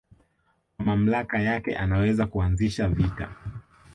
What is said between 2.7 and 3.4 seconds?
vita